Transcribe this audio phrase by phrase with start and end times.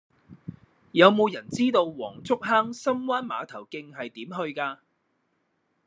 [0.93, 4.79] 有無人知道黃竹坑深灣碼頭徑係點去㗎